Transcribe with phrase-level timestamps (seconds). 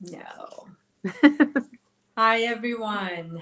[0.00, 0.68] No.
[2.18, 3.40] Hi, everyone.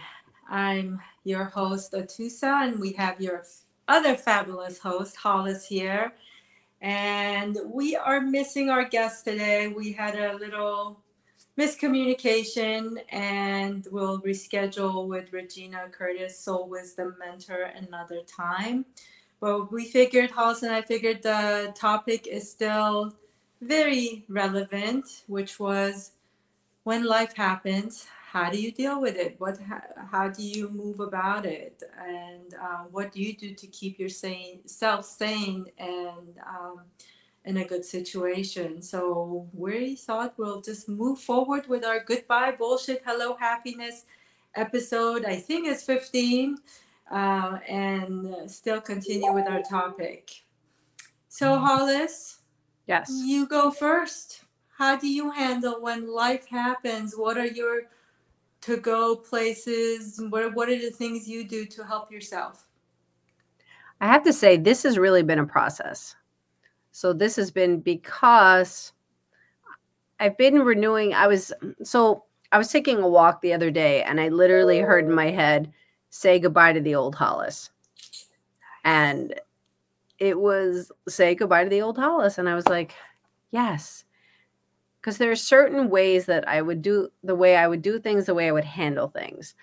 [0.48, 3.44] I'm your host, Atusa, and we have your
[3.88, 6.12] other fabulous host, Hollis, here.
[6.80, 9.66] And we are missing our guest today.
[9.68, 11.00] We had a little
[11.58, 18.84] miscommunication, and we'll reschedule with Regina Curtis, Soul Wisdom Mentor, another time.
[19.40, 23.12] But we figured, Hollis and I figured the topic is still
[23.60, 26.12] very relevant, which was
[26.84, 29.36] when life happens, how do you deal with it?
[29.38, 31.82] What, how, how do you move about it?
[31.98, 36.80] And uh, what do you do to keep your sane, self sane and um,
[37.44, 38.82] in a good situation?
[38.82, 44.04] So we thought we'll just move forward with our goodbye bullshit, hello happiness
[44.54, 45.24] episode.
[45.24, 46.58] I think it's 15,
[47.10, 50.42] uh, and still continue with our topic.
[51.28, 52.38] So Hollis,
[52.86, 53.10] Yes.
[53.24, 54.43] you go first.
[54.76, 57.14] How do you handle when life happens?
[57.16, 57.82] What are your
[58.62, 60.20] to go places?
[60.30, 62.66] What, what are the things you do to help yourself?
[64.00, 66.16] I have to say, this has really been a process.
[66.90, 68.92] So, this has been because
[70.20, 71.14] I've been renewing.
[71.14, 75.04] I was, so I was taking a walk the other day and I literally heard
[75.04, 75.72] in my head,
[76.10, 77.70] say goodbye to the old Hollis.
[78.84, 79.34] And
[80.18, 82.38] it was say goodbye to the old Hollis.
[82.38, 82.94] And I was like,
[83.50, 84.03] yes.
[85.04, 88.24] Because there are certain ways that I would do the way I would do things,
[88.24, 89.54] the way I would handle things.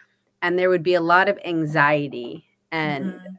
[0.43, 3.37] And there would be a lot of anxiety and Mhm.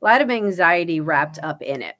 [0.00, 1.96] a lot of anxiety wrapped up in it.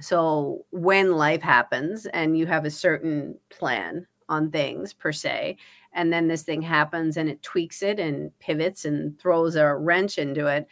[0.00, 5.56] So when life happens and you have a certain plan on things per se,
[5.92, 10.18] and then this thing happens and it tweaks it and pivots and throws a wrench
[10.18, 10.68] into it,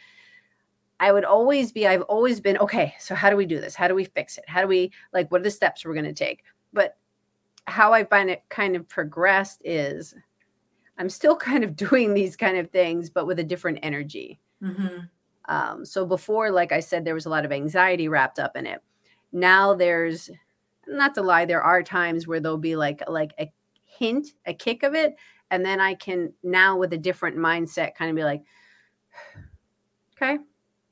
[1.01, 3.75] I would always be, I've always been, okay, so how do we do this?
[3.75, 4.45] How do we fix it?
[4.47, 6.45] How do we, like, what are the steps we're going to take?
[6.71, 6.95] But
[7.67, 10.15] how I find it kind of progressed is
[10.97, 14.39] I'm still kind of doing these kind of things, but with a different energy.
[14.63, 15.09] Mhm.
[15.49, 18.65] Um, so before, like I said, there was a lot of anxiety wrapped up in
[18.65, 18.81] it.
[19.31, 20.29] Now there's
[20.87, 23.51] not to lie, there are times where there'll be like like a
[23.85, 25.15] hint, a kick of it,
[25.51, 28.43] and then I can now with a different mindset kind of be like,
[30.15, 30.39] okay,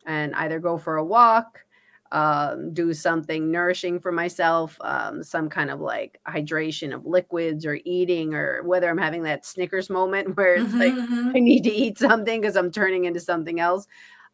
[0.06, 1.65] and either go for a walk,
[2.12, 7.80] um, do something nourishing for myself, um, some kind of like hydration of liquids or
[7.86, 11.36] eating, or whether I'm having that Snickers moment where it's like Mhm, mhm.
[11.36, 13.88] I need to eat something because I'm turning into something else.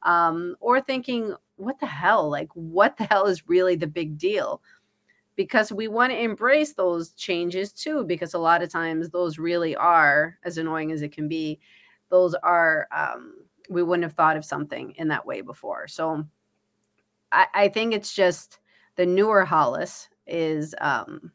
[0.03, 2.29] Um, or thinking, what the hell?
[2.29, 4.61] Like, what the hell is really the big deal?
[5.35, 9.75] Because we want to embrace those changes too, because a lot of times those really
[9.75, 11.59] are, as annoying as it can be,
[12.09, 13.35] those are, um,
[13.69, 15.87] we wouldn't have thought of something in that way before.
[15.87, 16.25] So
[17.31, 18.59] I, I think it's just
[18.95, 21.31] the newer Hollis is um,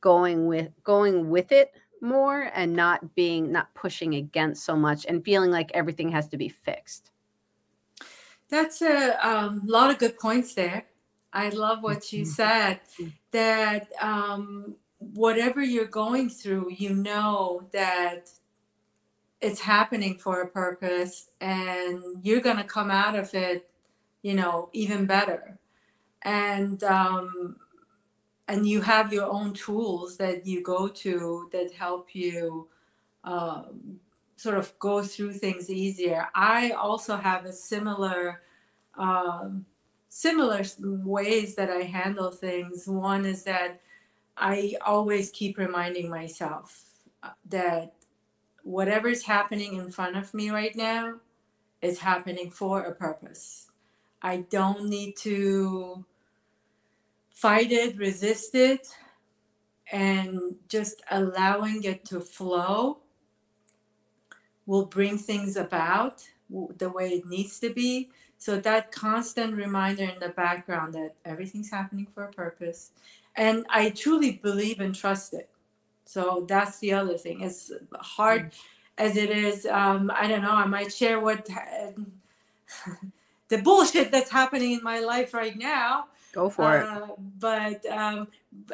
[0.00, 5.24] going with going with it more and not being not pushing against so much and
[5.24, 7.10] feeling like everything has to be fixed.
[8.48, 10.84] That's a um, lot of good points there.
[11.32, 12.28] I love what you Mhm.
[12.28, 13.12] said Mm.
[13.32, 18.30] that um, whatever you're going through, you know that
[19.40, 23.70] it's happening for a purpose and you're going to come out of it,
[24.24, 25.58] you know, even better.
[26.22, 27.56] And, um,
[28.48, 32.66] and you have your own tools that you go to that help you
[33.22, 34.00] um,
[34.36, 36.26] sort of go through things easier.
[36.34, 38.40] I also have a similar
[38.96, 39.66] um,
[40.08, 42.86] similar ways that I handle things.
[42.86, 43.80] One is that
[44.36, 46.84] I always keep reminding myself
[47.22, 47.94] uh, that
[48.62, 51.16] whatever's happening in front of me right now
[51.82, 53.72] is happening for a purpose.
[54.24, 56.02] I don't need to
[57.34, 58.88] fight it, resist it,
[59.92, 63.00] and just allowing it to flow
[64.64, 66.24] will bring things about
[66.78, 68.08] the way it needs to be.
[68.38, 72.92] So that constant reminder in the background that everything's happening for a purpose.
[73.36, 75.50] And I truly believe and trust it.
[76.06, 77.44] So that's the other thing.
[77.44, 78.52] As hard
[78.96, 81.46] as it is, um, I don't know, I might share what
[83.48, 86.06] the bullshit that's happening in my life right now.
[86.32, 86.82] Go for it.
[86.82, 87.08] Uh,
[87.38, 88.28] but um,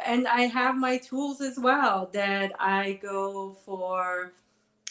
[0.06, 4.32] and I have my tools as well that I go for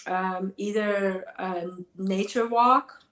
[0.05, 1.67] um, either a
[1.97, 3.03] nature walk,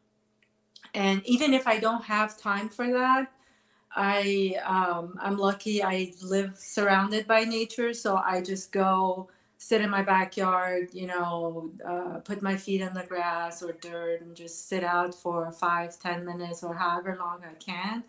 [0.93, 3.31] and even if I don't have time for that,
[3.95, 9.89] I um, I'm lucky I live surrounded by nature, so I just go sit in
[9.89, 14.67] my backyard, you know, uh, put my feet in the grass or dirt, and just
[14.67, 18.03] sit out for five, ten minutes or however long I can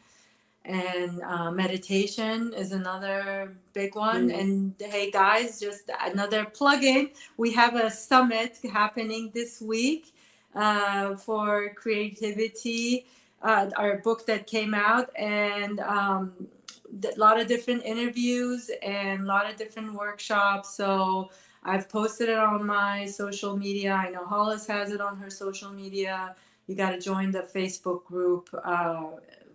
[0.68, 4.28] and uh, meditation is another big one.
[4.28, 4.38] Mm.
[4.38, 7.10] And hey, guys, just another plug in.
[7.38, 10.12] We have a summit happening this week
[10.54, 13.06] uh, for creativity.
[13.40, 16.32] Uh, our book that came out, and um,
[17.04, 20.74] a lot of different interviews and a lot of different workshops.
[20.74, 21.30] So
[21.62, 23.92] I've posted it on my social media.
[23.92, 26.34] I know Hollis has it on her social media.
[26.66, 29.04] You got to join the Facebook group uh,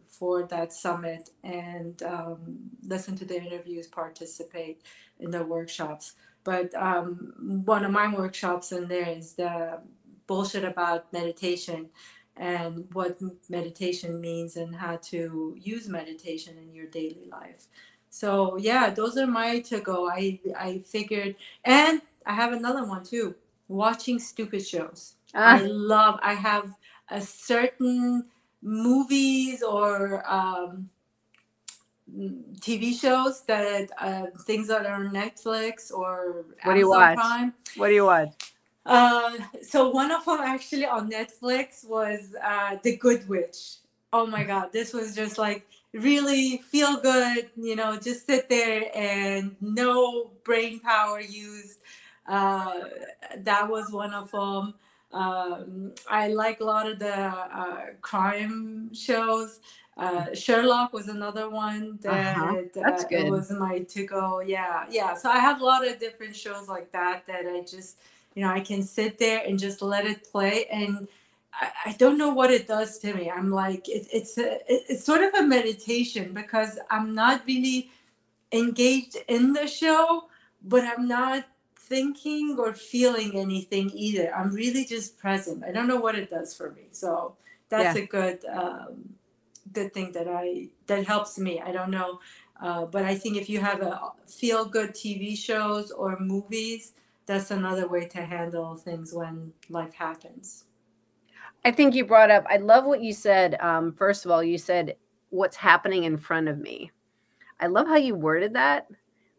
[0.07, 2.39] for that summit and um,
[2.85, 4.81] listen to the interviews, participate
[5.19, 6.13] in the workshops.
[6.44, 7.33] But um,
[7.65, 9.79] one of my workshops in there is the
[10.27, 11.89] bullshit about meditation
[12.38, 13.19] and what
[13.50, 17.68] meditation means and how to use meditation in your daily life.
[18.09, 20.09] So yeah, those are my to go.
[20.09, 21.35] I I figured,
[21.65, 23.35] and I have another one too.
[23.68, 25.15] Watching stupid shows.
[25.33, 26.19] I Ah, love.
[26.21, 26.75] I have
[27.09, 28.25] a certain
[28.62, 30.89] movies or um,
[32.59, 37.15] TV shows that uh, things that are on Netflix or what do you Amazon watch?
[37.15, 37.53] Prime.
[37.77, 38.52] What do you watch?
[38.85, 43.77] Uh, so one of them actually on Netflix was uh, The Good Witch.
[44.12, 47.50] Oh my God, this was just like really feel good.
[47.56, 51.80] You know, just sit there and no brain power used.
[52.27, 52.81] Uh,
[53.38, 54.74] that was one of them.
[55.12, 59.59] Um, I like a lot of the uh, crime shows.
[59.95, 62.56] Uh, Sherlock was another one that Uh-huh.
[62.74, 63.29] That's uh, good.
[63.29, 64.41] was my to go.
[64.41, 65.13] Yeah, yeah.
[65.13, 67.97] So I have a lot of different shows like that that I just
[68.35, 71.07] you know i can sit there and just let it play and
[71.53, 73.30] i, I don't know what it does to me.
[73.30, 77.89] I'm like it, it's a, it- it's sort of a meditation because i'm not really
[78.51, 80.27] engaged in the show
[80.63, 81.45] but i'm not
[81.75, 84.33] thinking or feeling anything either.
[84.33, 85.63] I'm really just present.
[85.65, 86.83] I don't know what it does for me.
[86.91, 87.36] So
[87.69, 89.15] that's a good um,
[89.74, 91.59] good thing that i that helps me.
[91.62, 92.19] I don't know
[92.62, 93.94] uh, but i think if you have a
[94.27, 96.94] feel good tv shows or movies
[97.25, 100.66] that's another way to handle things when life happens.
[101.66, 103.56] I think you brought up, I love what you said.
[103.62, 104.96] Um, first of all, you said,
[105.30, 106.92] what's happening in front of me.
[107.60, 108.88] I love how you worded that.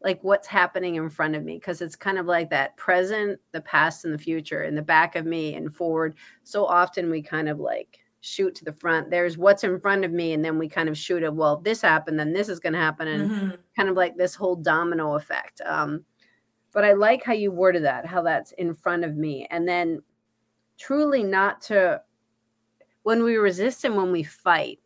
[0.02, 1.54] Like, what's happening in front of me?
[1.54, 5.16] Because it's kind of like that present, the past, and the future, in the back
[5.16, 6.16] of me and forward.
[6.42, 9.10] So often we kind of like shoot to the front.
[9.10, 10.32] There's what's in front of me.
[10.32, 11.34] And then we kind of shoot it.
[11.34, 13.08] Well, if this happened, then this is going to happen.
[13.08, 13.58] And Mhm.
[13.76, 15.60] kind of like this whole domino effect.
[15.64, 16.04] Um,
[16.74, 19.46] but I like how you worded that, how that's in front of me.
[19.50, 20.02] And then
[20.78, 22.02] truly not to,
[23.04, 24.80] when we resist and when we fight,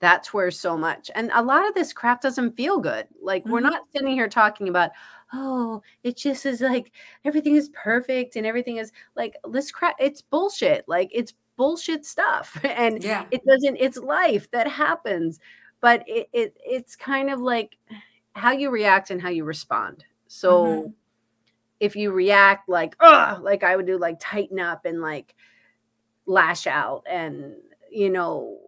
[0.00, 3.06] that's where so much, and a lot of this crap doesn't feel good.
[3.20, 3.64] Like we're Mhm.
[3.70, 4.92] not sitting here talking about,
[5.34, 6.92] oh, it just is like
[7.24, 9.96] everything is perfect and everything is like this crap.
[10.00, 10.88] It's bullshit.
[10.88, 12.58] Like it's bullshit stuff.
[12.64, 13.26] And Yeah.
[13.30, 15.38] it doesn't it's life that happens
[15.82, 17.76] but it, it it's kind of like
[18.34, 20.94] how you react and how you respond so Mhm.
[21.80, 25.34] if you react like oh like i would do like tighten up and like
[26.26, 27.56] lash out and
[27.90, 28.58] you know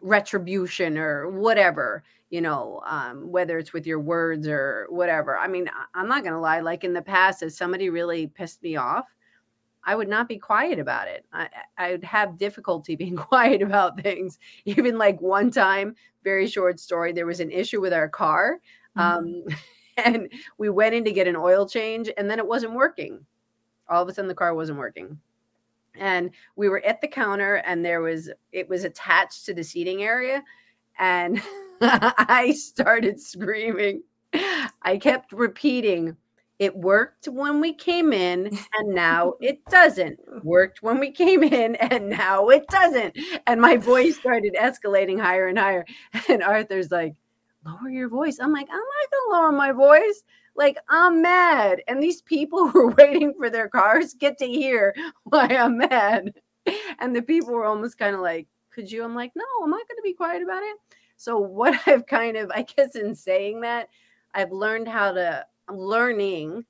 [0.00, 5.68] retribution or whatever you know um, whether it's with your words or whatever i mean
[5.68, 9.06] I- i'm not gonna lie like in the past if somebody really pissed me off
[9.84, 11.24] I would not be quiet about it.
[11.32, 11.48] I,
[11.78, 14.38] I would have difficulty being quiet about things.
[14.66, 18.60] Even like one time, very short story, there was an issue with our car.
[18.96, 19.02] Mhm.
[19.02, 19.44] Um,
[19.96, 23.24] and we went in to get an oil change and then it wasn't working.
[23.88, 25.18] All of a sudden, the car wasn't working.
[25.98, 30.02] And we were at the counter and there was, it was attached to the seating
[30.02, 30.42] area.
[30.98, 31.42] And
[31.80, 34.02] I started screaming.
[34.82, 36.16] I kept repeating,
[36.62, 40.18] it worked when we came in and now it doesn't.
[40.44, 43.18] Worked when we came in and now it doesn't.
[43.48, 45.84] And my voice started escalating higher and higher.
[46.28, 47.14] And Arthur's like,
[47.64, 48.38] lower your voice.
[48.40, 50.22] I'm like, I'm not to lower my voice.
[50.54, 51.82] Like, I'm mad.
[51.88, 56.34] And these people who are waiting for their cars get to hear why I'm mad.
[57.00, 59.04] And the people were almost kind of like, could you?
[59.04, 60.76] I'm like, no, I'm not to be quiet about it.
[61.16, 63.88] So, what I've kind of, I guess, in saying that,
[64.34, 66.64] I've learned how to, I'm learning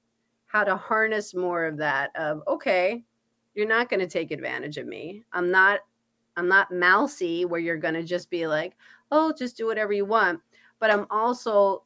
[0.47, 3.05] how to harness more of that of, okay,
[3.55, 5.23] you're not to take advantage of me.
[5.33, 5.81] I'm not,
[6.37, 8.75] I'm not mousy where you're to just be like,
[9.11, 10.41] oh, just do whatever you want.
[10.83, 11.85] But I'm also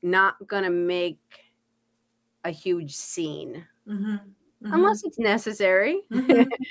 [0.00, 1.20] not going to make
[2.44, 4.20] a huge scene Mhm.
[4.62, 4.72] Mhm.
[4.72, 6.00] unless it's necessary.
[6.10, 6.48] Mhm.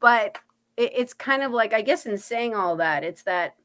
[0.00, 0.38] but
[0.78, 3.56] it, it's kind of like, I guess, in saying all that, it's that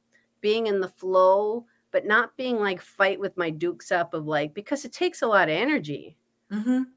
[0.41, 4.53] being in the flow, but not being like fight with my dukes up of like,
[4.53, 6.17] because it takes a lot of energy.
[6.51, 6.87] Mhm.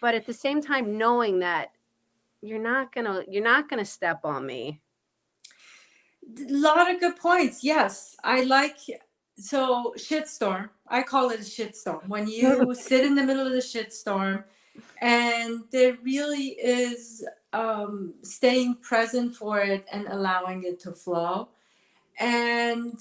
[0.00, 1.70] But at the same time, knowing that
[2.42, 4.82] you're not gonna, you're not gonna step on me.
[6.36, 7.62] A lot of good points.
[7.62, 8.88] Yes, I like
[9.38, 10.70] so shitstorm.
[10.88, 14.44] I call it a shitstorm when you sit in the middle of the shitstorm,
[15.00, 21.48] and there really is um, staying present for it and allowing it to flow.
[22.18, 22.98] And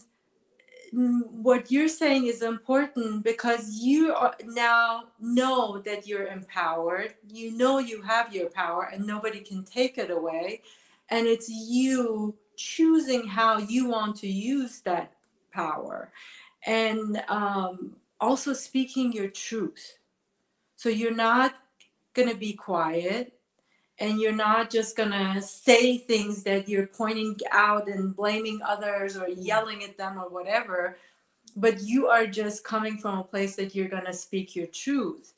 [0.91, 7.15] what you're saying is important because you are now know that you're empowered.
[7.27, 10.61] You know you have your power, and nobody can take it away.
[11.09, 15.11] And it's you choosing how you want to use that
[15.55, 16.11] power
[16.65, 19.97] and um, also speaking your truth.
[20.75, 21.55] So you're not
[22.13, 23.33] going to be quiet
[23.99, 29.15] and you're not just going to say things that you're pointing out and blaming others
[29.15, 30.97] or yelling at them or whatever,
[31.55, 35.33] but you are just coming from a place that you're going to speak your truth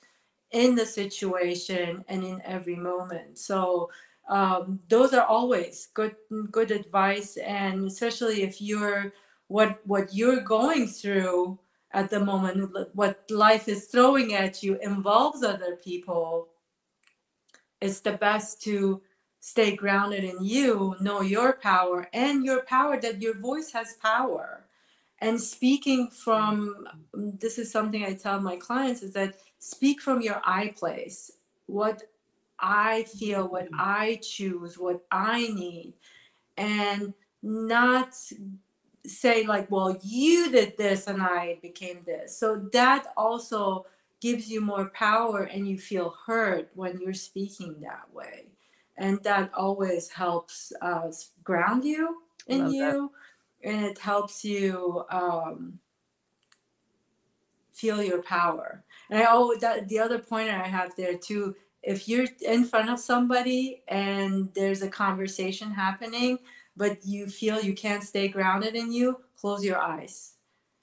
[0.52, 3.38] in the situation and in every moment.
[3.38, 3.92] So
[4.28, 6.16] um, those are always good
[6.52, 9.14] good advice and especially if you're
[9.48, 11.58] what what you're going through
[11.92, 16.50] at the moment what life is throwing at you involves other people
[17.82, 19.02] it's the best to
[19.40, 24.66] stay grounded in you know your power and your power that your voice has power
[25.20, 30.42] and speaking from this is something i tell my clients is that speak from your
[30.44, 31.32] i place
[31.68, 32.04] what
[32.60, 33.68] I feel, what.
[33.74, 35.94] I choose, what I need,
[36.58, 37.14] and
[37.44, 38.16] not
[39.08, 42.38] say, like, well, you did this and I became this.
[42.38, 43.86] So that also
[44.22, 48.48] gives you more power and you feel heard when you're speaking that way.
[48.98, 53.12] And that always helps us ground you in you
[53.64, 53.70] that.
[53.70, 55.80] and it helps you um,
[57.74, 58.84] feel your power.
[59.10, 62.90] And I oh that the other point I have there too if you're in front
[62.90, 66.40] of somebody and there's a conversation happening,
[66.78, 70.36] but you feel you can't stay grounded in you, close your eyes.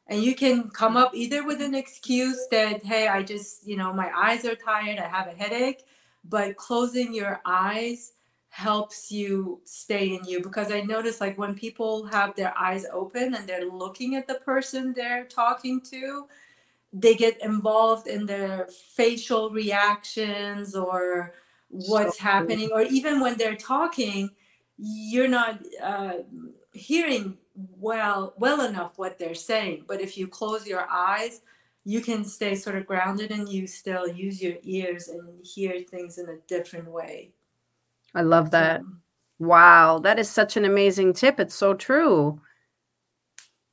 [0.08, 3.92] And you can come up either with an excuse that, hey, I just, you know,
[3.92, 5.84] my eyes are tired, I have a headache,
[6.24, 8.12] but closing your eyes
[8.50, 13.34] helps you stay in you because I notice like when people have their eyes open
[13.34, 16.26] and they're looking at the person they're talking to,
[16.92, 21.34] they get involved in their facial reactions or
[21.68, 24.30] what's so happening or even when they're talking
[24.78, 26.14] you're not uh,
[26.72, 27.36] hearing
[27.78, 29.84] well well enough what they're saying.
[29.86, 31.40] But if you close your eyes
[31.84, 36.18] you can stay sort of grounded and you still use your ears and hear things
[36.18, 37.30] in a different way.
[38.14, 38.80] I love that.
[38.80, 38.86] So,
[39.40, 41.38] wow that is such an amazing tip.
[41.38, 42.40] It's so true.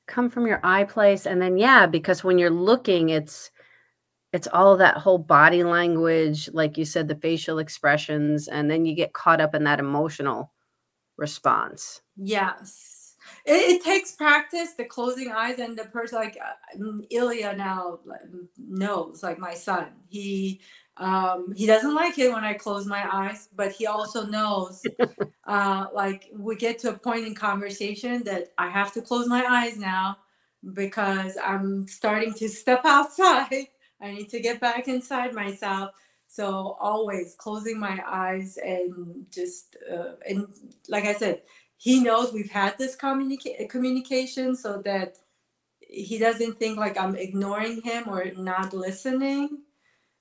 [0.08, 3.50] Come from your eye place and then yeah because when you're looking it's
[4.34, 8.94] it's all that whole body language like you said the facial expressions and then you
[8.94, 10.52] get caught up in that emotional
[11.22, 16.78] response yes it, it takes practice the closing eyes and the person like uh,
[17.12, 18.00] ilya now
[18.58, 20.60] knows like my son he
[20.98, 24.84] um, he doesn't like it when I close my eyes, but he also knows,
[25.48, 29.44] uh, like we get to a point in conversation that I have to close my
[29.44, 30.18] eyes now
[30.74, 33.68] because I'm starting to step outside.
[34.02, 35.92] I need to get back inside myself.
[36.32, 40.48] So always closing my eyes and just uh, and
[40.90, 41.42] like I said,
[41.78, 45.18] he knows we've had this communica- communication so that
[45.82, 49.60] he doesn't think like I'm ignoring him or not listening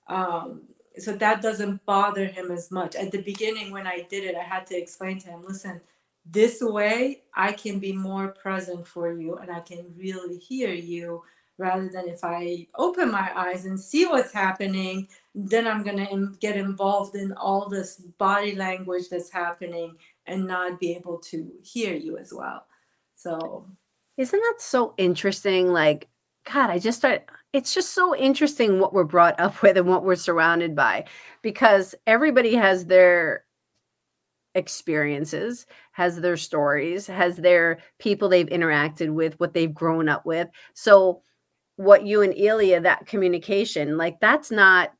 [0.07, 0.63] um,
[0.97, 2.95] so that doesn't bother him as much.
[2.95, 5.81] At the beginning, when I did it, I had to explain to him, listen,
[6.25, 11.23] this way I can be more present for you and I can really hear you
[11.57, 16.37] rather than if I open my eyes and see what's happening, then I'm going to
[16.39, 19.95] get involved in all this body language that's happening
[20.25, 22.65] and not be able to hear you as well.
[23.15, 23.65] So,
[24.17, 25.71] isn't that so interesting?
[25.71, 26.09] Like,
[26.51, 30.03] God, I just start it's just so interesting what we're brought up with and what
[30.03, 31.05] we're surrounded by
[31.41, 33.45] because everybody has their
[34.53, 40.49] experiences, has their stories, has their people they've interacted with, what they've grown up with.
[40.73, 41.21] So,
[41.77, 44.91] what you and Ilya, that communication, like that's not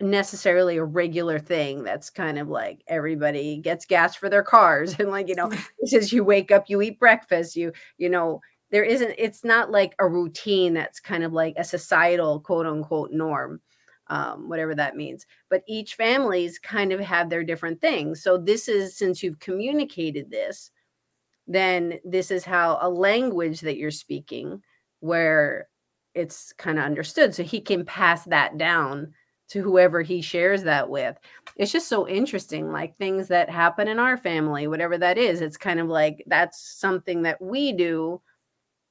[0.00, 1.82] necessarily a regular thing.
[1.82, 4.94] That's kind of like everybody gets gas for their cars.
[4.98, 5.50] And like, you know,
[5.80, 8.40] this is you wake up, you eat breakfast, you, you know,
[8.70, 13.10] there isn't it's not like a routine that's kind of like a societal quote unquote
[13.12, 13.60] norm
[14.08, 18.68] um, whatever that means but each families kind of have their different things so this
[18.68, 20.70] is since you've communicated this
[21.46, 24.62] then this is how a language that you're speaking
[25.00, 25.68] where
[26.14, 29.12] it's kind of understood so he can pass that down
[29.48, 31.16] to whoever he shares that with.
[31.56, 35.40] It's just so interesting, like things that happen in our family, whatever that is.
[35.40, 38.20] It's kind of like that's something that we do,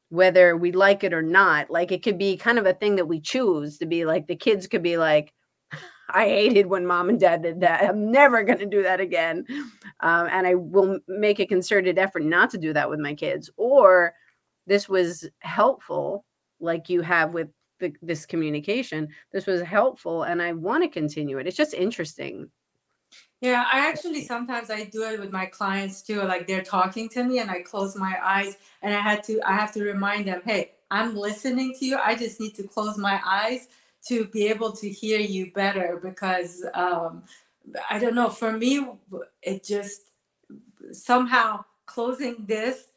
[0.10, 1.70] whether we like it or not.
[1.70, 4.36] Like it could be kind of a thing that we choose to be like the
[4.36, 5.34] kids could be like,
[6.10, 7.84] I hated when mom and dad did that.
[7.84, 9.46] I'm never going to do that again.
[10.00, 13.50] Um, and I will make a concerted effort not to do that with my kids.
[13.58, 14.14] Or
[14.66, 16.26] this was helpful,
[16.60, 19.10] like you have with the, this communication.
[19.32, 21.48] This was helpful, and I want to continue it.
[21.48, 22.50] It's just interesting.
[23.40, 26.22] Yeah, I actually sometimes I do it with my clients too.
[26.24, 29.54] Like they're talking to me, and I close my eyes, and I had to I
[29.54, 31.98] have to remind them, hey, I'm listening to you.
[31.98, 33.68] I just need to close my eyes
[34.08, 37.24] to be able to hear you better because um,
[37.90, 38.30] I don't know.
[38.30, 38.88] For me,
[39.42, 40.02] it just
[40.92, 42.88] somehow closing this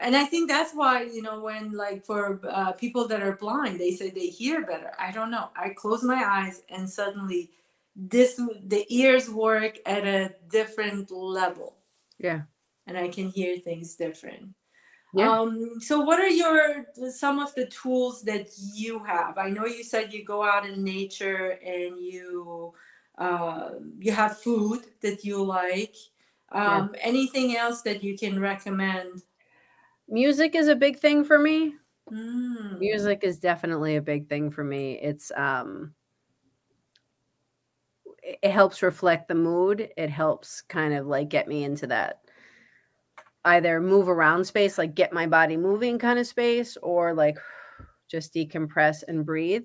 [0.00, 3.78] and i think that's why you know when like for uh, people that are blind
[3.78, 4.92] they say they hear better.
[4.98, 5.50] I don't know.
[5.56, 7.50] I close my eyes and suddenly
[7.96, 11.76] this the ears work at a different level.
[12.18, 12.42] Yeah.
[12.86, 14.54] And i can hear things different.
[15.12, 15.30] Yeah.
[15.30, 19.38] Um, so what are your some of the tools that you have?
[19.38, 22.72] I know you said you go out in nature and you
[23.18, 25.96] uh, you have food that you like.
[26.52, 27.00] Um, yeah.
[27.02, 29.22] anything else that you can recommend
[30.10, 31.74] music is a big thing for me.
[32.10, 32.78] Mm.
[32.78, 34.98] Music is definitely a big thing for me.
[35.00, 35.94] It's um
[38.22, 39.88] it helps reflect the mood.
[39.96, 42.20] It helps kind of like get me into that
[43.44, 47.38] either move around space, like get my body moving kind of space, or like
[48.10, 49.64] just decompress and breathe.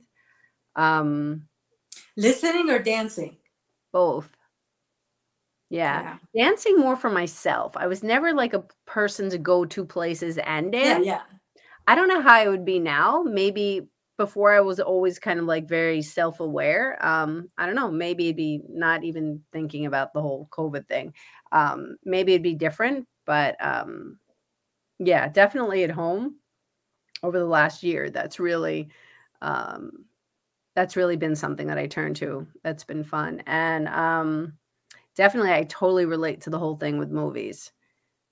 [0.75, 1.47] Um
[2.15, 3.37] listening or dancing?
[3.91, 4.34] Both.
[5.75, 6.17] Yeah.
[6.33, 6.45] yeah.
[6.45, 7.75] Dancing more for myself.
[7.75, 11.05] I was never like a person to go to places and dance.
[11.05, 11.21] Yeah, yeah.
[11.87, 13.23] I don't know how I would be now.
[13.23, 16.97] Maybe before I was always kind of like very self-aware.
[17.05, 21.13] Um, I don't know, maybe it'd be not even thinking about the whole COVID thing.
[21.51, 24.19] Um, maybe it'd be different, but um
[24.99, 26.37] yeah, definitely at home
[27.23, 28.09] over the last year.
[28.09, 28.89] That's really
[29.41, 30.05] um
[30.75, 32.47] that's really been something that I turn to.
[32.63, 33.43] That's been fun.
[33.47, 34.53] And um
[35.15, 37.71] definitely I totally relate to the whole thing with movies.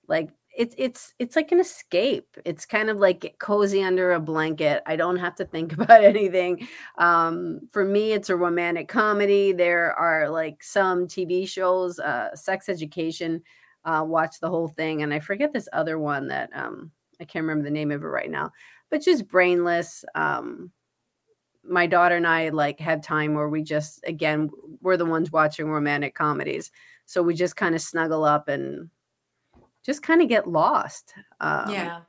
[0.08, 2.36] Like it's it's it's like an escape.
[2.44, 4.82] It's kind of like cozy under a blanket.
[4.86, 6.68] I don't have to think about anything.
[6.98, 9.52] Um, for me, it's a romantic comedy.
[9.52, 13.42] There are like some TV shows, uh, Sex Education.
[13.84, 17.42] Uh, watch the whole thing, and I forget this other one that um, I can't
[17.42, 18.50] remember the name of it right now.
[18.90, 20.04] But just brainless.
[20.14, 20.70] Um,
[21.68, 24.50] my daughter and I like have time where we just again
[24.80, 26.70] we're the ones watching romantic comedies.
[27.06, 28.90] So we just kind of snuggle up and
[29.84, 31.14] just kind of get lost.
[31.40, 32.00] Um, yeah.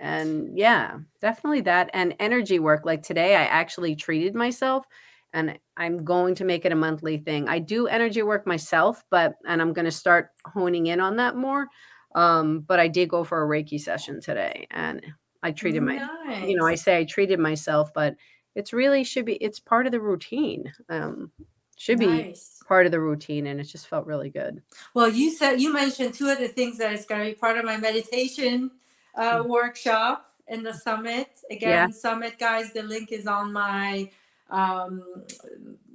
[0.00, 1.90] And yeah, definitely that.
[1.92, 2.84] And energy work.
[2.84, 4.86] Like today, I actually treated myself
[5.32, 7.48] and I'm going to make it a monthly thing.
[7.48, 11.36] I do energy work myself, but, and I'm going to start honing in on that
[11.36, 11.66] more.
[12.14, 15.04] Um, but I did go for a Reiki session today and
[15.42, 16.00] I treated nice.
[16.26, 18.14] my, you know, I say I treated myself, but
[18.58, 21.30] it's really should be it's part of the routine um
[21.76, 22.58] should nice.
[22.58, 24.60] be part of the routine and it just felt really good
[24.94, 27.56] well you said you mentioned two of the things that is going to be part
[27.56, 28.70] of my meditation
[29.14, 29.48] uh, mm-hmm.
[29.48, 31.90] workshop in the summit again yeah.
[31.90, 34.10] summit guys the link is on my
[34.50, 35.04] um,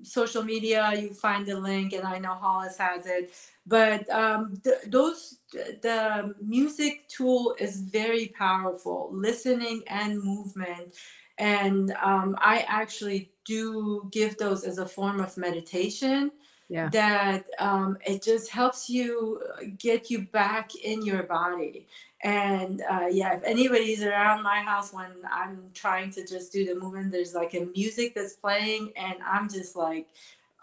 [0.04, 3.32] social media you find the link and i know hollis has it
[3.65, 5.39] but um, th- those
[5.82, 10.93] the music tool is very powerful listening and movement
[11.38, 16.32] and um, i actually do give those as a form of meditation
[16.69, 16.89] yeah.
[16.89, 21.88] that um, it just helps you uh, get you back in your body
[22.24, 26.76] and uh, yeah if anybody's around my house when i'm trying to just do the
[26.76, 30.08] movement there's like a music that's playing and i'm just like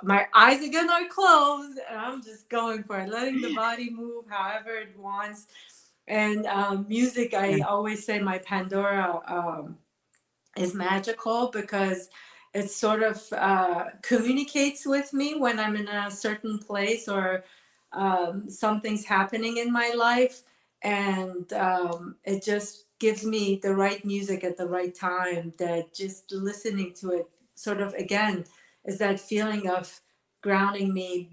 [0.02, 4.24] my eyes again are closed and i'm just going for it letting the body move
[4.28, 5.46] however it wants
[6.08, 7.64] and um, music i yeah.
[7.66, 9.76] always say my pandora um,
[10.60, 12.08] is magical because
[12.52, 17.44] it sort of uh, communicates with me when I'm in a certain place or
[17.92, 20.42] um, something's happening in my life.
[20.82, 26.32] And um, it just gives me the right music at the right time that just
[26.32, 28.44] listening to it sort of again
[28.86, 30.00] is that feeling of
[30.42, 31.30] grounding me,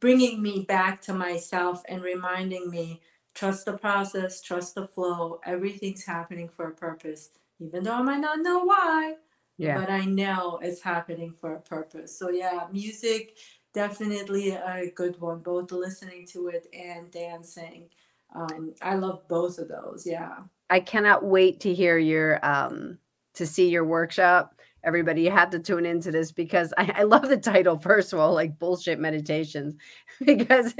[0.00, 3.00] bringing me back to myself and reminding me
[3.34, 5.40] trust the process, trust the flow.
[5.44, 9.14] Everything's happening for a purpose even though I might not know why.
[9.58, 9.78] Yeah.
[9.78, 12.18] But I know it's happening for a purpose.
[12.18, 13.36] So yeah, music
[13.76, 17.90] definitely a good one, both listening to it and dancing.
[18.34, 20.06] Um, I love both of those.
[20.06, 20.38] Yeah.
[20.70, 22.98] I cannot wait to hear your um
[23.34, 24.55] to see your workshop
[24.86, 28.18] everybody you have to tune into this because I, I love the title first of
[28.20, 29.74] all like bullshit meditations
[30.24, 30.74] because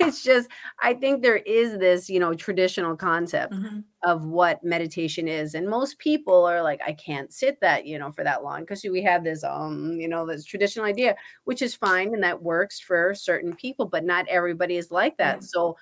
[0.00, 0.48] it's just
[0.82, 3.84] i think there is this you know traditional concept Mhm.
[4.04, 8.12] of what meditation is and most people are like i can't sit that you know
[8.12, 11.14] for that long because we have this um you know this traditional idea
[11.44, 15.36] which is fine and that works for certain people but not everybody is like that
[15.36, 15.40] Yeah.
[15.42, 15.76] so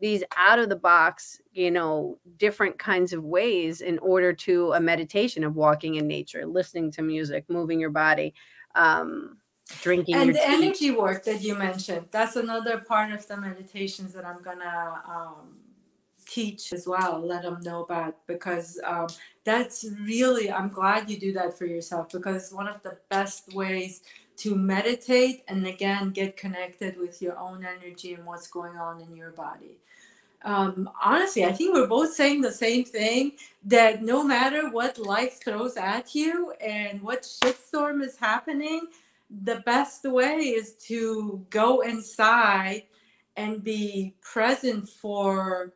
[0.00, 4.80] these out of the box you know different kinds of ways in order to a
[4.80, 8.34] meditation of walking in nature listening to music moving your body
[8.74, 9.38] um
[9.80, 10.66] drinking and your the tea.
[10.66, 15.56] energy work that you mentioned that's another part of the meditations that i'm gonna um,
[16.26, 19.06] teach as well let them know about because um,
[19.44, 24.02] that's really i'm glad you do that for yourself because one of the best ways
[24.36, 29.14] to meditate and again get connected with your own energy and what's going on in
[29.14, 29.78] your body
[30.44, 33.32] um, honestly i think we're both saying the same thing
[33.64, 38.86] that no matter what life throws at you and what shitstorm is happening
[39.44, 42.82] the best way is to go inside
[43.36, 45.72] and be present for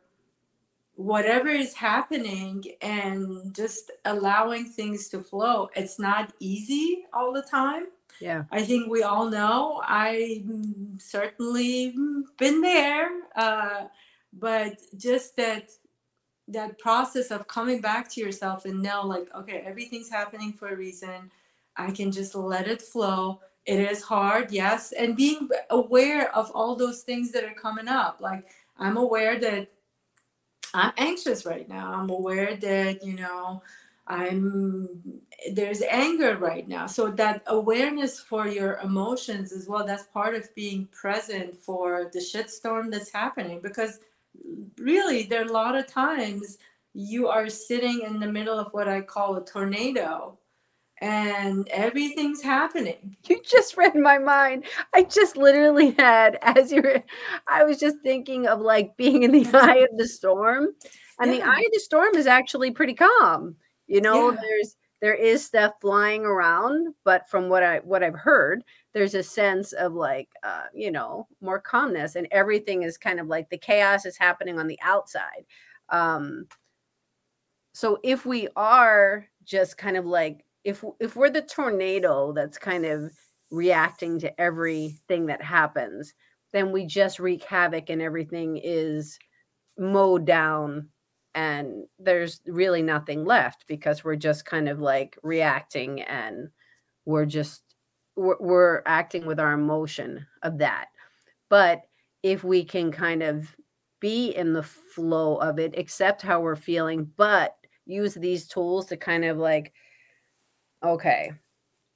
[0.95, 5.69] whatever is happening and just allowing things to flow.
[5.75, 7.87] It's not easy all the time.
[8.21, 9.81] Yeah I think we all know.
[9.83, 10.43] I
[10.97, 11.95] certainly
[12.37, 13.85] been there, uh,
[14.33, 15.71] but just that
[16.47, 20.75] that process of coming back to yourself and know, like, okay, everything's happening for a
[20.75, 21.31] reason.
[21.77, 23.39] I can just let it flow.
[23.65, 28.19] It is hard, yes, and being aware of all those things that are coming up.
[28.19, 29.69] Like, I'm aware that
[30.73, 31.93] I'm anxious right now.
[31.93, 33.61] I'm aware that you know
[34.11, 34.89] I'm
[35.53, 36.85] there's anger right now.
[36.85, 42.19] So that awareness for your emotions as well, that's part of being present for the
[42.19, 43.99] shitstorm that's happening because
[44.77, 46.57] really there are a lot of times
[46.93, 50.37] you are sitting in the middle of what I call a tornado
[50.99, 53.15] and everything's happening.
[53.27, 54.65] You just read my mind.
[54.93, 57.01] I just literally had, as you were,
[57.47, 60.67] I was just thinking of like being in the eye of the storm.
[61.19, 63.55] And the eye of the storm is actually pretty calm.
[63.91, 64.37] You know, Yeah.
[64.41, 69.23] there's there is stuff flying around, but from what I what I've heard, there's a
[69.23, 73.57] sense of like uh, you know, more calmness and everything is kind of like the
[73.57, 75.45] chaos is happening on the outside.
[75.89, 76.47] Um
[77.73, 82.85] so if we are just kind of like if if we're the tornado that's kind
[82.85, 83.11] of
[83.51, 86.13] reacting to everything that happens
[86.53, 89.17] then we just wreak havoc and everything is
[89.79, 90.89] mowed down
[91.35, 96.49] and there's really nothing left because we're just kind of like reacting and
[97.05, 97.63] we're just
[98.15, 100.87] we're, we're acting with our emotion of that.
[101.49, 101.83] But
[102.23, 103.55] if we can kind of
[104.01, 108.97] be in the flow of it accept how we're feeling but use these tools to
[108.97, 109.71] kind of like
[110.83, 111.31] okay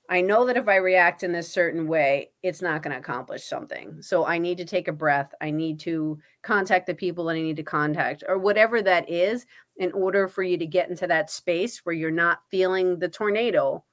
[0.10, 3.44] i know that if i react in this certain way it's not going to accomplish
[3.44, 7.36] something so i need to take a breath i need to contact the people that
[7.36, 9.46] i need to contact or whatever that is
[9.78, 13.84] in order for you to get into that space where you're not feeling the tornado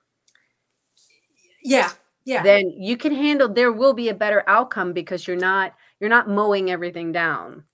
[1.63, 1.91] Yeah.
[2.25, 2.43] Yeah.
[2.43, 6.29] then you can handle there will be a better outcome because you're not you're not
[6.29, 7.65] mowing everything down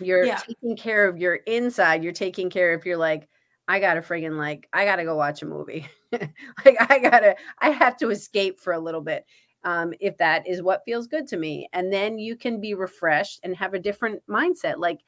[0.00, 0.36] you're Yeah.
[0.36, 3.28] taking care of your inside you're taking care of your like
[3.68, 5.86] i gotta friggin like i gotta go watch a movie.
[6.64, 9.24] Like i gotta i have to escape for a little bit
[9.64, 11.68] um, if that is what feels good to me.
[11.72, 15.00] And then you can be refreshed and have a different mindset like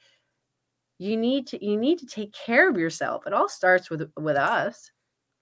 [0.97, 3.25] you need to you need to take care of yourself.
[3.25, 4.91] It all starts with with us.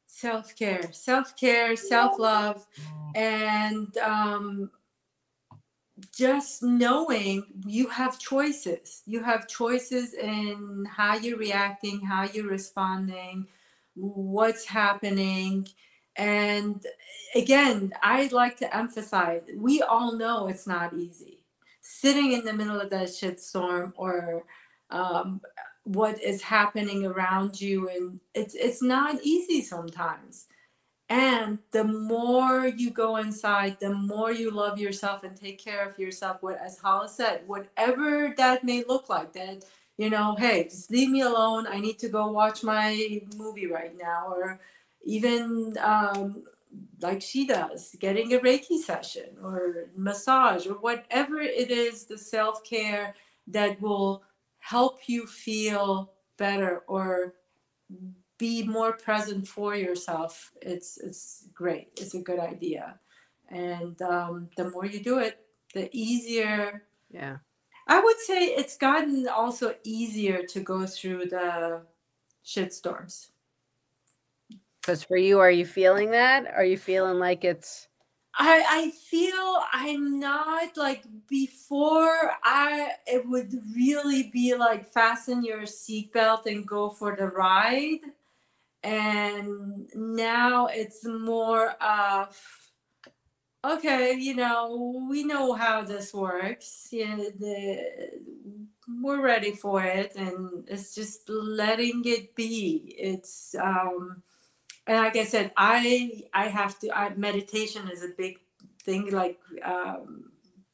[0.06, 2.66] Self-care self-care self-love
[3.14, 4.72] and um,
[6.16, 9.04] just knowing you have choices.
[9.06, 13.48] You have choices in how you're reacting how you're responding
[13.96, 15.68] what's happening.
[16.16, 16.86] And
[17.36, 21.40] again i'd like to emphasize we all know it's not easy.
[21.82, 24.44] Sitting in the middle of that shitstorm or
[24.92, 25.42] um,
[25.84, 30.48] what is happening around you and it's it's not easy sometimes
[31.10, 35.98] and the more you go inside the more you love yourself and take care of
[35.98, 39.66] yourself what as Hollis said whatever that may look like that
[39.98, 41.68] you know hey just leave me alone.
[41.68, 44.28] I need to go watch my movie right now.
[44.28, 44.60] Or
[45.04, 46.44] even um,
[47.02, 53.16] like she does getting a reiki session or massage or whatever it is the self-care
[53.48, 54.24] that will
[54.60, 57.34] help you feel better or
[58.40, 60.52] be more present for yourself.
[60.62, 61.90] It's it's great.
[61.98, 63.00] It's a good idea.
[63.50, 67.38] And um, the more you do it the easier yeah.
[67.88, 71.82] I would say it's gotten also easier to go through the
[72.44, 73.32] shit storms.
[74.82, 76.48] Because for you, are you feeling that?
[76.48, 77.88] Are you feeling like it's
[78.36, 85.64] I I feel I'm not like before I it would really be like fasten your
[85.64, 88.00] seatbelt and go for the ride.
[88.84, 92.36] And now it's more of
[93.66, 96.88] okay, you know, we know how this works.
[96.92, 98.12] Yeah, the
[99.02, 102.96] we're ready for it and it's just letting it be.
[102.98, 104.24] It's um
[104.90, 106.90] and like I said, I I have to.
[106.98, 108.40] I, meditation is a big
[108.84, 109.12] thing.
[109.12, 110.32] Like um,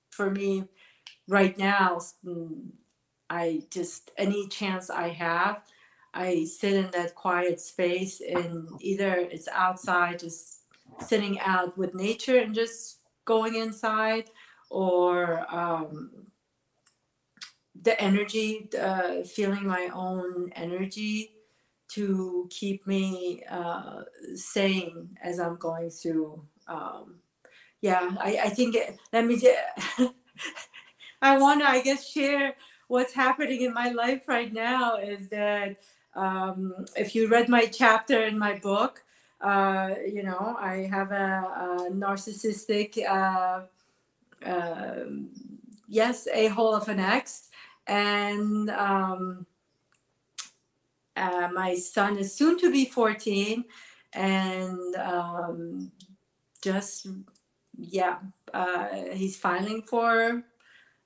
[0.09, 0.63] for me,
[1.27, 2.69] right now, mm,
[3.29, 5.63] I just any chance I have,
[6.15, 10.61] I sit in that quiet space, and either it's outside, just
[10.99, 14.29] sitting out with nature, and just going inside,
[14.69, 16.11] or um,
[17.81, 21.31] the energy, uh, feeling my own energy
[21.89, 24.01] to keep me uh,
[24.33, 26.43] sane as I'm going through.
[26.67, 27.15] Um,
[27.81, 29.41] yeah, I, I think it, let me.
[31.21, 32.55] I want to, I guess, share
[32.87, 34.97] what's happening in my life right now.
[34.97, 35.77] Is that
[36.15, 39.03] um, if you read my chapter in my book,
[39.41, 43.61] uh, you know, I have a, a narcissistic, uh,
[44.47, 45.05] uh,
[45.87, 47.49] yes, a hole of an ex,
[47.87, 49.45] and um,
[51.15, 53.63] uh, my son is soon to be 14
[54.13, 55.91] and um,
[56.61, 57.07] just
[57.77, 58.17] yeah
[58.53, 60.43] uh, he's filing for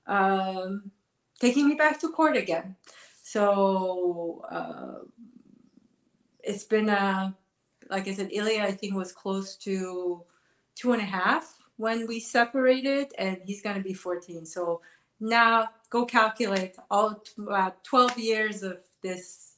[0.08, 0.92] um,
[1.40, 2.76] taking me back to court again
[3.32, 5.06] so uh,
[6.44, 7.36] it's been a
[7.90, 10.24] like i said ilya i think was close to
[10.76, 14.82] two and a half when we separated and he's going to be 14 so
[15.20, 19.56] now go calculate all about 12 years of this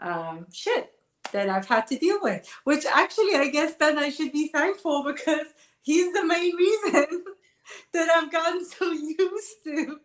[0.00, 0.92] um, shit
[1.32, 2.48] that I've had to deal with.
[2.64, 5.46] Which actually, I guess then I should be thankful because
[5.82, 7.24] he's the main reason
[7.92, 10.00] that I've gotten so used to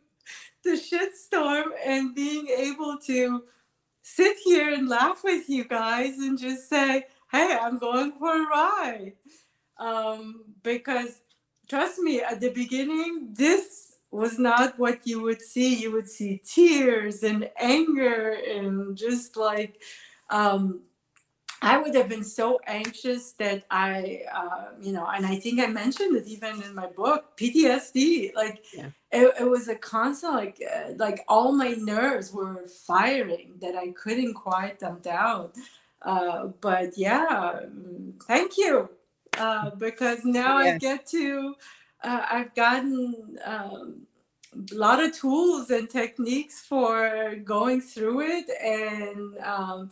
[0.69, 3.43] the shitstorm and being able to
[4.03, 8.47] sit here and laugh with you guys and just say, hey, I'm going for a
[8.47, 9.13] ride.
[9.79, 11.21] Um, because
[11.67, 15.75] trust me, at the beginning, this was not what you would see.
[15.75, 19.81] You would see tears and anger and just like,
[20.29, 20.81] um,
[21.61, 25.67] I would have been so anxious that I, uh, you know, and I think I
[25.67, 28.33] mentioned it even in my book, PTSD.
[28.33, 28.91] Like, yeah.
[29.11, 33.91] it, it, was a constant, like, uh, like all my nerves were firing that I
[33.91, 35.49] couldn't quiet them down.
[36.01, 37.59] Uh, but yeah,
[38.25, 38.89] thank you,
[39.37, 40.75] uh, because now yes.
[40.75, 41.55] I get to
[42.03, 44.01] uh, I've gotten um,
[44.71, 49.91] a lot of tools and techniques for going through it and um,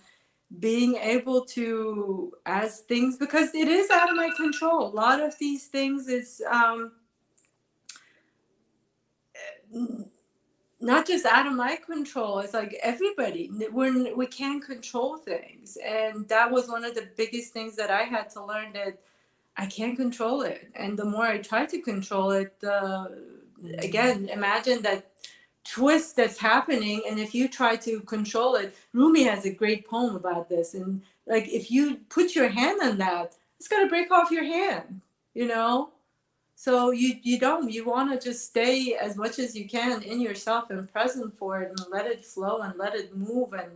[0.59, 4.87] being able to, as things, because it is out of my control.
[4.87, 6.93] A lot of these things is um,
[10.79, 12.39] not just out of my control.
[12.39, 15.77] It's like everybody, we're, we can't control things.
[15.85, 18.99] And that was one of the biggest things that I had to learn that
[19.57, 20.71] I can't control it.
[20.75, 23.37] And the more I try to control it, the
[23.79, 25.11] again, imagine that
[25.69, 27.03] twist that's happening.
[27.09, 30.73] And if you try to control it, Rumi has a great poem about this.
[30.73, 34.43] And like, if you put your hand on that, it's going to break off your
[34.43, 35.01] hand,
[35.33, 35.91] you know?
[36.55, 40.19] So you, you don't, you want to just stay as much as you can in
[40.19, 43.53] yourself and present for it and let it flow and let it move.
[43.53, 43.71] And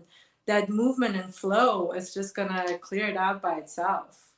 [0.47, 4.31] that movement and flow is just going to clear it out by itself.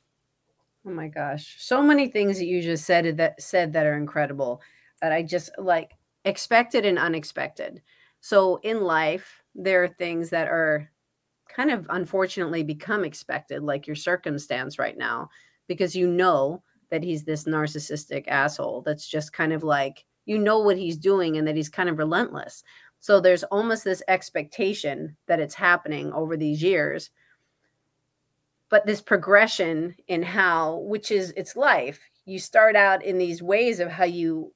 [0.86, 1.56] Oh my gosh.
[1.58, 4.60] So many things that you just said that said that are incredible
[5.00, 5.92] that I just like
[6.24, 7.82] expected and unexpected.
[8.20, 10.90] So in life, there are things that are
[11.48, 15.28] kind of unfortunately become expected, like your circumstance right now,
[15.68, 20.60] because you know that he's this narcissistic asshole that's just kind of like, you know
[20.60, 22.64] what he's doing and that he's kind of relentless.
[23.00, 27.10] So there's almost this expectation that it's happening over these years
[28.70, 33.80] but this progression in how which is its life you start out in these ways
[33.80, 34.52] of how you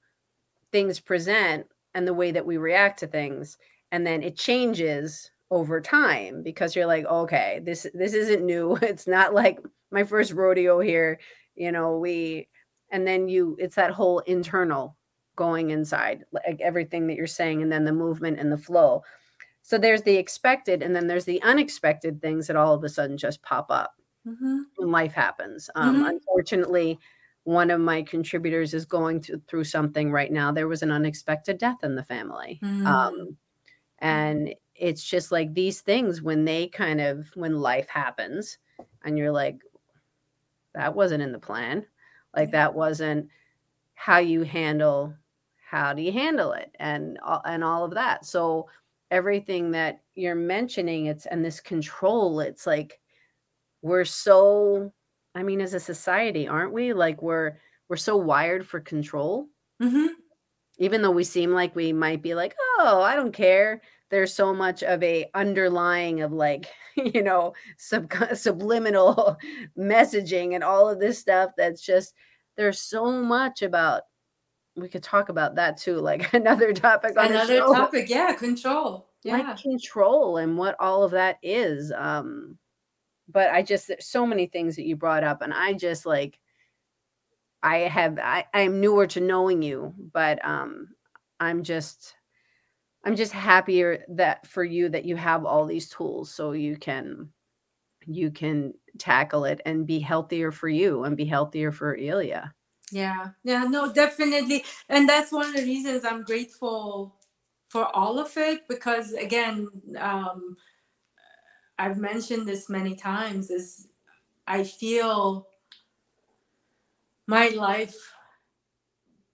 [0.72, 3.58] things present and the way that we react to things
[3.92, 9.06] and then it changes over time because you're like okay this this isn't new it's
[9.06, 9.58] not like
[9.90, 11.18] my first rodeo here
[11.54, 12.48] you know we
[12.90, 14.96] and then you it's that whole internal
[15.36, 19.02] going inside like everything that you're saying and then the movement and the flow
[19.62, 23.16] so there's the expected and then there's the unexpected things that all of a sudden
[23.16, 23.94] just pop up
[24.28, 24.60] mm-hmm.
[24.76, 25.70] when life happens.
[25.74, 26.06] Um, mm-hmm.
[26.06, 26.98] Unfortunately,
[27.48, 30.52] one of my contributors is going to, through something right now.
[30.52, 32.60] There was an unexpected death in the family.
[32.62, 32.86] Um, mm-hmm.
[32.86, 33.36] Um,
[34.00, 38.58] and it's just like these things when they kind of, when life happens
[39.02, 39.56] and you're like,
[40.74, 41.86] that wasn't in the plan.
[42.36, 42.66] Like Yeah.
[42.66, 43.30] that wasn't
[43.94, 45.14] how you handle
[45.70, 48.26] how do you handle it and and all of that.
[48.26, 48.68] So
[49.10, 53.00] everything that you're mentioning it's and this control it's like
[53.80, 54.92] we're so
[55.34, 59.48] I mean as a society aren't we like we're we're so wired for control
[59.80, 60.06] hmm
[60.80, 64.54] even though we seem like we might be like oh i don't care there's so
[64.54, 69.36] much of a underlying of like you know sub- subliminal
[69.78, 72.14] messaging and all of this stuff that's just
[72.56, 74.02] there's so much about
[74.76, 79.08] we could talk about that too like another topic on the Another topic, yeah, control.
[79.24, 79.38] Yeah.
[79.38, 82.56] like control and what all of that is um
[83.28, 86.38] but i just there's so many things that you brought up and i just like
[87.62, 90.88] i have i i'm newer to knowing you but um
[91.40, 92.14] i'm just
[93.04, 97.28] i'm just happier that for you that you have all these tools so you can
[98.08, 102.54] you can tackle it and be healthier for you and be healthier for Ilya.
[102.90, 104.64] Yeah, yeah, no, definitely.
[104.88, 107.16] And that's one of the reasons I'm grateful
[107.68, 110.56] for all of it because, again, um,
[111.78, 113.88] I've mentioned this many times, is
[114.46, 115.48] I feel
[117.26, 117.96] my life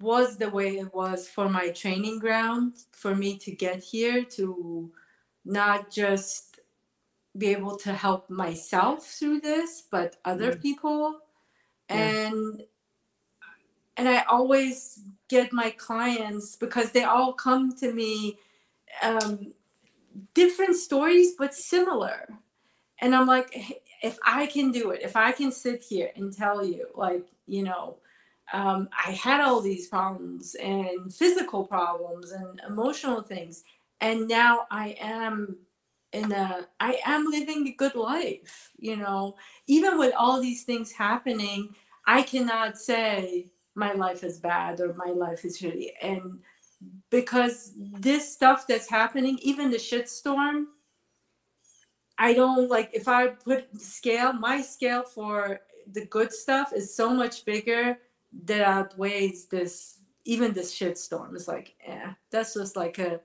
[0.00, 4.92] was the way it was for my training ground, for me to get here, to
[5.44, 6.60] not just
[7.38, 10.62] be able to help myself through this, but other Mm.
[10.62, 11.20] people.
[11.88, 11.96] Yeah.
[11.96, 12.66] And
[13.96, 18.38] and I always get my clients because they all come to me
[19.02, 19.54] um,
[20.34, 22.28] different stories but similar.
[23.00, 26.64] And i'm like if i can do it if i can sit here and tell
[26.64, 27.96] you like you know
[28.52, 33.64] um, i had all these problems and physical problems and emotional things
[34.02, 35.56] and now i am
[36.12, 39.34] in a i am living a good life you know?
[39.66, 41.74] Even with all these things happening
[42.06, 46.38] i cannot say my life is bad or my life is shitty and
[47.10, 50.64] because this stuff that's happening, even the shitstorm,
[52.18, 55.60] I don't like if I put scale, my scale for
[55.92, 57.98] the good stuff is so much bigger
[58.44, 61.34] that outweighs this even this shitstorm.
[61.34, 63.20] It's like, eh, that's just like a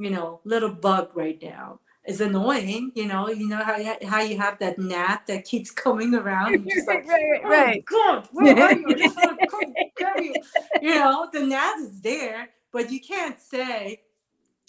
[0.00, 1.78] you know, little bug right now.
[2.04, 3.28] It's annoying, you know.
[3.28, 6.66] You know how you, how you have that gnat that keeps coming around.
[6.86, 7.84] Like, right, oh right.
[7.84, 8.86] God, where are you?
[8.88, 10.34] I just want to come grab you.
[10.80, 14.02] You know, the gnat is there, but you can't say,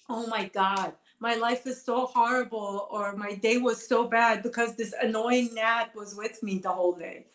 [0.10, 4.76] oh my God, my life is so horrible or my day was so bad because
[4.76, 7.28] this annoying gnat was with me the whole day.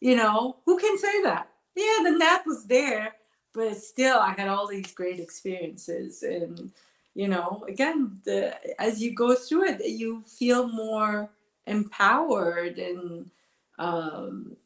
[0.00, 1.48] You know, who can say that?
[1.74, 3.14] Yeah, the gnat was there,
[3.54, 6.22] but still, I had all these great experiences.
[6.22, 6.70] And,
[7.14, 11.30] you know, again, the, as you go through it, you feel more
[11.66, 13.30] empowered and
[13.78, 14.56] um,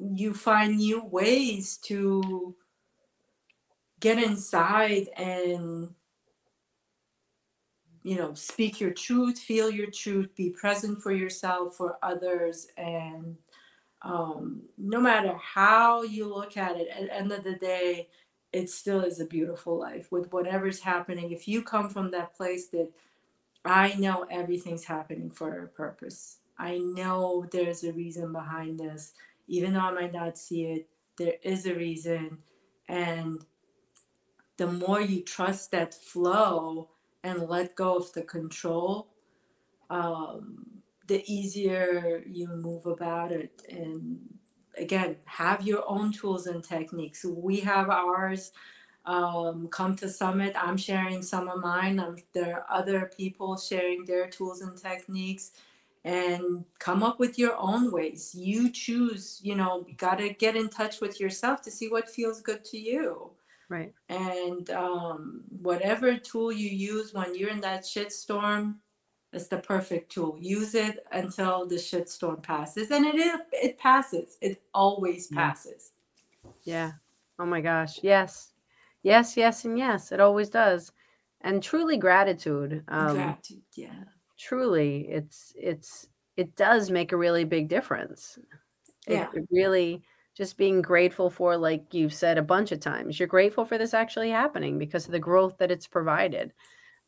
[0.00, 2.54] you find new ways to
[4.00, 5.88] get inside and
[8.02, 13.36] you know speak your truth feel your truth be present for yourself for others and
[14.02, 18.08] um, no matter how you look at it at the end of the day
[18.52, 21.32] it still is a beautiful life with whatever's happening.
[21.32, 22.90] If you come from that place that
[23.64, 29.12] i know everything's happening for a purpose i know there's a reason behind this.
[29.48, 32.38] Even though i might not see it there is a reason.
[32.88, 33.44] And
[34.56, 36.88] the more you trust that flow
[37.22, 39.08] and let go of the control,
[39.90, 40.66] um,
[41.06, 43.62] the easier you move about it.
[43.68, 44.18] And
[44.78, 47.24] again, have your own tools and techniques.
[47.24, 48.52] We have ours.
[49.04, 50.54] Um, come to Summit.
[50.58, 52.00] I'm sharing some of mine.
[52.00, 55.52] Um, there are other people sharing their tools and techniques.
[56.04, 58.32] And come up with your own ways.
[58.34, 62.40] You choose, you know, got to get in touch with yourself to see what feels
[62.40, 63.30] good to you
[63.68, 63.92] Right.
[64.08, 68.76] and um, whatever tool you use when you're in that shitstorm
[69.32, 74.38] is the perfect tool use it until the shitstorm passes and it is, it passes
[74.40, 75.92] it always passes
[76.64, 76.92] Yeah.
[77.38, 77.98] Oh my gosh.
[78.02, 78.52] Yes.
[79.02, 80.10] Yes, yes, and yes.
[80.12, 80.92] It always does.
[81.42, 82.82] And truly gratitude.
[82.88, 84.04] Um gratitude yeah
[84.38, 88.38] truly it's it's it does make a really big difference.
[89.06, 89.28] It, Yeah.
[89.34, 90.02] it really
[90.36, 93.18] just being grateful for like you've said a bunch of times.
[93.18, 96.52] You're grateful for this actually happening because of the growth that it's provided.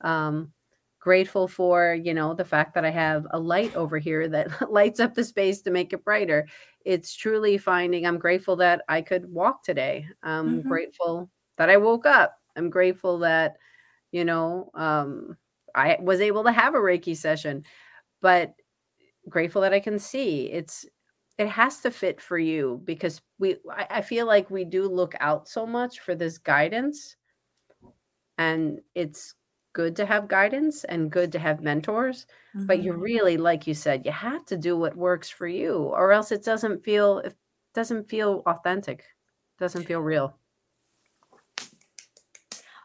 [0.03, 0.53] Um
[1.01, 5.01] grateful for, you know, the fact that I have a light over here that lights
[5.01, 6.47] up the space to make it brighter.
[6.85, 10.09] It's truly finding I'm grateful that I could walk today.
[10.23, 10.63] I'm Mhm.
[10.63, 12.37] grateful that I woke up.
[12.57, 13.57] I'm grateful that
[14.13, 15.37] you know um
[15.75, 17.65] I was able to have a reiki session,
[18.23, 18.55] but
[19.29, 20.51] grateful that I can see.
[20.51, 20.87] It's
[21.39, 25.15] it has to fit for you because we I, I feel like we do look
[25.21, 27.17] out so much for this guidance
[28.39, 29.35] and it's
[29.73, 32.27] good to have guidance and good to have mentors
[32.67, 33.01] but you Mhm.
[33.01, 36.45] really like you said you have to do what works for you or else it
[36.45, 37.37] doesn't feel it
[37.75, 39.05] doesn't feel authentic
[39.59, 40.39] doesn't feel real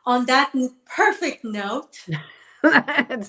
[0.05, 0.53] On that
[0.85, 2.42] perfect note, That's not right.
[2.63, 3.19] that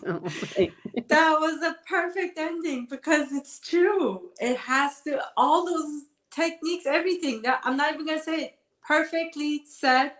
[1.08, 4.30] was a perfect ending because it's true.
[4.40, 7.42] It has to, all those techniques, everything.
[7.42, 10.12] That I'm not even gonna say it perfectly said.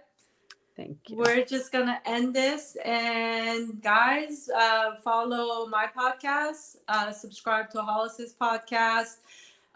[0.77, 6.79] thank you We're just gonna end this, and guys, uh, follow my podcast.
[6.89, 9.19] Uh, subscribe to Hollis's podcast.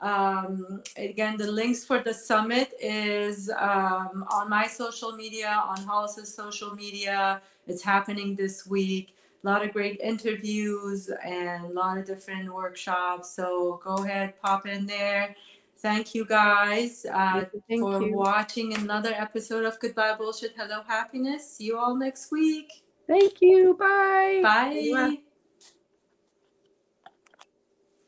[0.01, 6.35] Um, again, the links for the summit is um, on my social media, on Hollis's
[6.35, 7.41] social media.
[7.69, 9.15] It's happening this week.
[9.45, 13.31] A lot of great interviews and a lot of different workshops.
[13.35, 15.35] So go ahead, pop in there.
[15.79, 20.55] Thank you guys uh, thank for you watching another episode of Goodbye Bullshit.
[20.57, 21.57] Hello, happiness.
[21.57, 22.83] See you all next week.
[23.07, 25.19] thank you bye Bye.